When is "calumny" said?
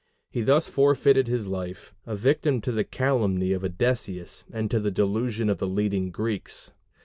2.83-3.51